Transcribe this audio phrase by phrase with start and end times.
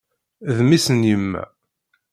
[0.55, 1.43] D mmi-s n yemma.